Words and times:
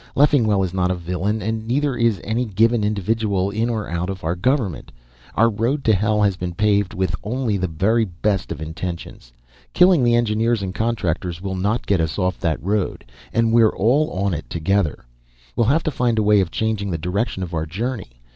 Leffingwell 0.15 0.63
is 0.63 0.73
not 0.73 0.89
a 0.89 0.95
villain 0.95 1.43
and 1.43 1.67
neither 1.67 1.95
is 1.95 2.19
any 2.23 2.43
given 2.43 2.83
individual, 2.83 3.51
in 3.51 3.69
or 3.69 3.87
out 3.87 4.09
of 4.09 4.25
government. 4.41 4.91
Our 5.35 5.47
road 5.47 5.83
to 5.83 5.93
hell 5.93 6.23
has 6.23 6.35
been 6.37 6.55
paved 6.55 6.95
with 6.95 7.15
only 7.23 7.55
the 7.55 7.67
very 7.67 8.05
best 8.05 8.51
of 8.51 8.63
intentions. 8.63 9.31
Killing 9.75 10.03
the 10.03 10.15
engineers 10.15 10.63
and 10.63 10.73
contractors 10.73 11.39
will 11.39 11.53
not 11.53 11.85
get 11.85 12.01
us 12.01 12.17
off 12.17 12.39
that 12.39 12.59
road, 12.63 13.05
and 13.31 13.53
we're 13.53 13.75
all 13.77 14.09
on 14.09 14.33
it 14.33 14.49
together. 14.49 15.05
We'll 15.55 15.67
have 15.67 15.83
to 15.83 15.91
find 15.91 16.17
a 16.17 16.23
way 16.23 16.39
of 16.41 16.49
changing 16.49 16.89
the 16.89 16.97
direction 16.97 17.43
of 17.43 17.53
our 17.53 17.67
journey. 17.67 18.09